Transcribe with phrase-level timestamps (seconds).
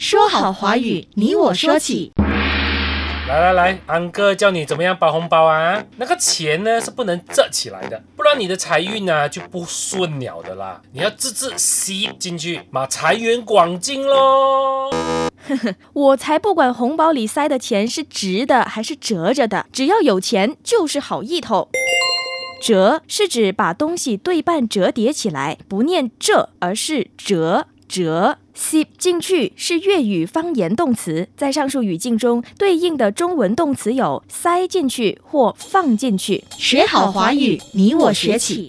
[0.00, 2.10] 说好华语，你我说起。
[3.28, 5.84] 来来来，安哥教你怎么样包红包啊？
[5.98, 10.80] 那个钱呢是不能折起来的，不然你的财运呢就不顺了的啦。
[10.94, 14.88] 你要自自吸进去，嘛财源广进喽。
[15.92, 21.68] 我才不管红包里塞的钱是直的还是折着的，只要有钱就是好意头。
[22.62, 28.38] 折是指把东西对半折叠起来，不念这，而是折折。
[28.52, 36.44] 吸进去是粤语方言动词，在上述语境中对应的中文动词有塞进去或放进去。
[36.58, 38.68] 学好华语，你我学起。